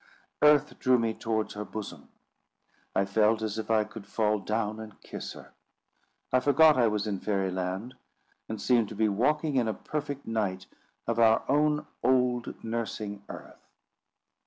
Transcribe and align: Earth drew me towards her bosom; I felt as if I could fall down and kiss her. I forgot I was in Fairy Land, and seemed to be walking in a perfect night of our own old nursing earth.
Earth 0.41 0.79
drew 0.79 0.97
me 0.97 1.13
towards 1.13 1.53
her 1.53 1.63
bosom; 1.63 2.09
I 2.95 3.05
felt 3.05 3.43
as 3.43 3.59
if 3.59 3.69
I 3.69 3.83
could 3.83 4.07
fall 4.07 4.39
down 4.39 4.79
and 4.79 4.99
kiss 5.01 5.33
her. 5.33 5.53
I 6.33 6.39
forgot 6.39 6.75
I 6.75 6.87
was 6.87 7.05
in 7.05 7.19
Fairy 7.19 7.51
Land, 7.51 7.93
and 8.49 8.59
seemed 8.59 8.89
to 8.89 8.95
be 8.95 9.07
walking 9.07 9.57
in 9.57 9.67
a 9.67 9.75
perfect 9.75 10.25
night 10.25 10.65
of 11.05 11.19
our 11.19 11.43
own 11.47 11.85
old 12.03 12.63
nursing 12.63 13.21
earth. 13.29 13.67